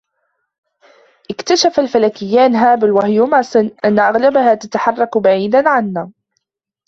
اكتشف 1.31 1.79
الفلكيان 1.79 2.55
هابل 2.55 2.91
و 2.91 2.99
هيوماسن 3.01 3.71
أنّ 3.85 3.99
أغلبها 3.99 4.55
تتحرك 4.55 5.17
بعيدا 5.17 5.69
عنا 5.69 6.11